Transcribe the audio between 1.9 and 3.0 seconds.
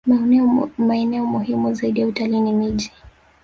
ya utalii ni miji